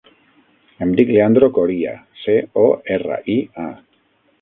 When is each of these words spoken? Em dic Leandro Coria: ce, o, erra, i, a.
Em 0.85 0.93
dic 0.99 1.11
Leandro 1.17 1.51
Coria: 1.59 1.93
ce, 2.25 2.41
o, 2.65 2.67
erra, 2.99 3.23
i, 3.37 3.41
a. 3.69 3.71